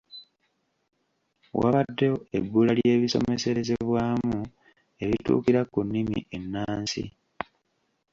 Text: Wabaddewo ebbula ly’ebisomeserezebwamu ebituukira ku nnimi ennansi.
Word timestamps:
Wabaddewo 1.59 2.17
ebbula 2.37 2.71
ly’ebisomeserezebwamu 2.77 4.39
ebituukira 5.03 5.61
ku 5.71 5.79
nnimi 5.85 6.19
ennansi. 6.37 7.03